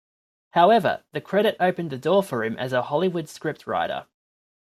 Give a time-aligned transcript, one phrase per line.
[0.53, 4.07] However, the credit opened the door for him as a Hollywood scriptwriter.